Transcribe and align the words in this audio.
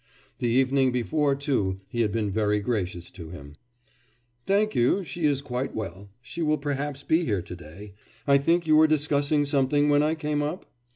The 0.39 0.47
evening 0.47 0.91
before, 0.91 1.35
too, 1.35 1.79
he 1.87 2.01
had 2.01 2.11
been 2.11 2.31
very 2.31 2.59
gracious 2.59 3.11
to 3.11 3.29
him. 3.29 3.53
'Thank 4.47 4.73
you; 4.73 5.03
she 5.03 5.25
is 5.27 5.43
quite 5.43 5.75
well. 5.75 6.09
She 6.23 6.41
will 6.41 6.57
perhaps 6.57 7.03
be 7.03 7.23
here 7.23 7.43
to 7.43 7.55
day.... 7.55 7.93
I 8.25 8.39
think 8.39 8.65
you 8.65 8.77
were 8.77 8.87
discussing 8.87 9.45
something 9.45 9.89
when 9.89 10.01
I 10.01 10.15
came 10.15 10.41
up? 10.41 10.65